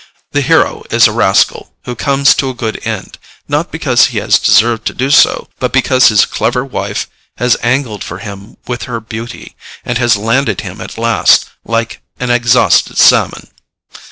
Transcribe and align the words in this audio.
The 0.31 0.41
hero 0.41 0.83
is 0.89 1.05
a 1.07 1.11
rascal, 1.11 1.75
who 1.83 1.93
comes 1.95 2.33
to 2.33 2.49
a 2.49 2.55
good 2.55 2.79
end, 2.87 3.19
not 3.47 3.71
because 3.71 4.07
he 4.07 4.17
has 4.17 4.39
deserved 4.39 4.87
to 4.87 4.95
do 4.95 5.11
so, 5.11 5.47
but 5.59 5.71
because 5.71 6.07
his 6.07 6.25
clever 6.25 6.65
wife 6.65 7.07
has 7.37 7.55
angled 7.61 8.03
for 8.03 8.17
him 8.17 8.57
with 8.65 8.85
her 8.85 8.99
beauty, 8.99 9.55
and 9.85 9.99
has 9.99 10.17
landed 10.17 10.61
him 10.61 10.81
at 10.81 10.97
last, 10.97 11.51
like 11.63 12.01
an 12.19 12.31
exhausted 12.31 12.97
salmon. 12.97 13.49